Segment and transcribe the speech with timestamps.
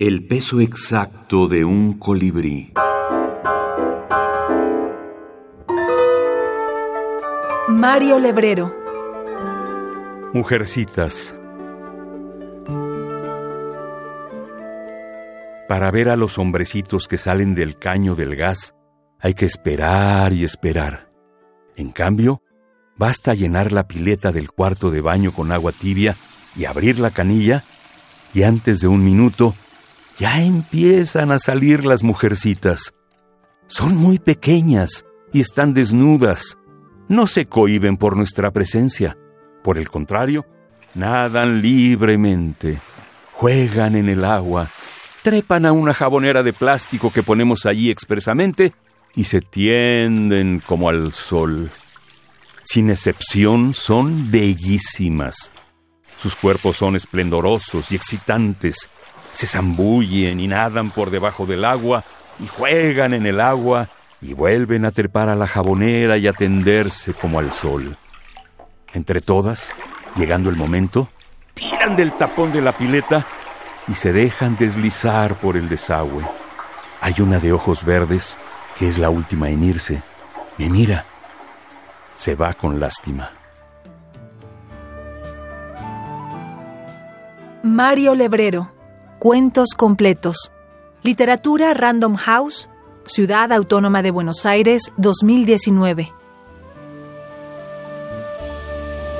[0.00, 2.72] El peso exacto de un colibrí.
[7.66, 8.72] Mario Lebrero.
[10.32, 11.34] Mujercitas.
[15.66, 18.76] Para ver a los hombrecitos que salen del caño del gas,
[19.18, 21.10] hay que esperar y esperar.
[21.74, 22.40] En cambio,
[22.96, 26.14] basta llenar la pileta del cuarto de baño con agua tibia
[26.54, 27.64] y abrir la canilla,
[28.32, 29.56] y antes de un minuto
[30.18, 32.92] ya empiezan a salir las mujercitas.
[33.68, 36.58] Son muy pequeñas y están desnudas.
[37.08, 39.16] No se cohiben por nuestra presencia.
[39.62, 40.44] Por el contrario,
[40.94, 42.80] nadan libremente,
[43.32, 44.68] juegan en el agua,
[45.22, 48.72] trepan a una jabonera de plástico que ponemos allí expresamente
[49.14, 51.70] y se tienden como al sol.
[52.62, 55.52] Sin excepción, son bellísimas.
[56.16, 58.88] Sus cuerpos son esplendorosos y excitantes.
[59.38, 62.02] Se zambullen y nadan por debajo del agua
[62.40, 63.86] y juegan en el agua
[64.20, 67.96] y vuelven a trepar a la jabonera y a tenderse como al sol.
[68.94, 69.76] Entre todas,
[70.16, 71.08] llegando el momento,
[71.54, 73.24] tiran del tapón de la pileta
[73.86, 76.24] y se dejan deslizar por el desagüe.
[77.00, 78.38] Hay una de ojos verdes
[78.76, 80.02] que es la última en irse.
[80.56, 81.04] Me mira.
[82.16, 83.30] Se va con lástima.
[87.62, 88.77] Mario Lebrero.
[89.18, 90.52] Cuentos completos.
[91.02, 92.70] Literatura Random House,
[93.04, 96.12] Ciudad Autónoma de Buenos Aires, 2019.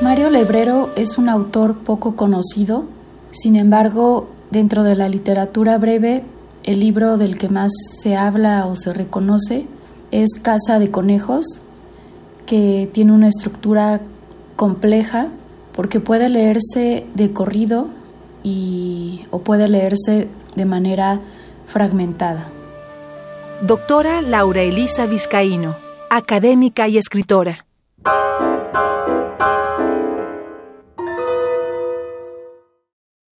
[0.00, 2.84] Mario Lebrero es un autor poco conocido,
[3.32, 6.22] sin embargo, dentro de la literatura breve,
[6.62, 9.66] el libro del que más se habla o se reconoce
[10.12, 11.44] es Casa de Conejos,
[12.46, 14.00] que tiene una estructura
[14.54, 15.26] compleja
[15.72, 17.97] porque puede leerse de corrido
[18.48, 21.20] y, o puede leerse de manera
[21.66, 22.48] fragmentada.
[23.62, 25.76] Doctora Laura Elisa Vizcaíno,
[26.10, 27.67] académica y escritora.